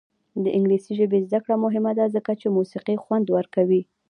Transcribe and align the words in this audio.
د 0.43 0.45
انګلیسي 0.57 0.91
ژبې 0.99 1.19
زده 1.27 1.39
کړه 1.43 1.55
مهمه 1.65 1.91
ده 1.99 2.05
ځکه 2.15 2.31
چې 2.39 2.47
موسیقي 2.57 2.95
خوند 3.03 3.25
ورکوي. 3.37 3.81